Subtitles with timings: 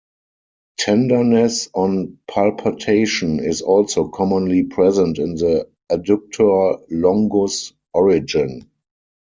[0.79, 8.67] Tenderness on palpation is also commonly present in the adductor longus origin.